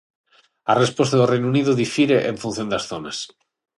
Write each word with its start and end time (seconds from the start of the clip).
A 0.71 0.73
resposta 0.83 1.15
do 1.17 1.29
Reino 1.31 1.47
Unido 1.53 1.79
difire 1.83 2.17
en 2.31 2.35
función 2.43 2.67
das 2.69 2.83
zonas. 2.91 3.17